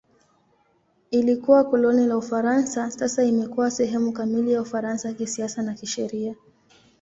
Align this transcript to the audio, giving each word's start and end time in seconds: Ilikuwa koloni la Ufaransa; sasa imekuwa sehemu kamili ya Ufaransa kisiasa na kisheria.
Ilikuwa 1.11 1.63
koloni 1.63 2.07
la 2.07 2.17
Ufaransa; 2.17 2.91
sasa 2.91 3.23
imekuwa 3.23 3.71
sehemu 3.71 4.11
kamili 4.11 4.51
ya 4.53 4.61
Ufaransa 4.61 5.13
kisiasa 5.13 5.61
na 5.61 5.73
kisheria. 5.73 6.35